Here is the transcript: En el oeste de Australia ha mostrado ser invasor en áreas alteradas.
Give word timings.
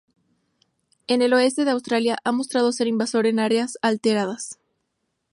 En 1.05 1.21
el 1.21 1.31
oeste 1.31 1.63
de 1.63 1.69
Australia 1.69 2.17
ha 2.23 2.31
mostrado 2.31 2.71
ser 2.71 2.87
invasor 2.87 3.27
en 3.27 3.37
áreas 3.37 3.77
alteradas. 3.83 4.57